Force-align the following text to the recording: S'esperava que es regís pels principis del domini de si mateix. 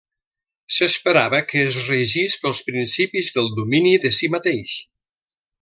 S'esperava 0.77 1.41
que 1.51 1.61
es 1.65 1.77
regís 1.91 2.37
pels 2.45 2.63
principis 2.71 3.31
del 3.39 3.55
domini 3.63 3.95
de 4.07 4.15
si 4.21 4.35
mateix. 4.39 4.77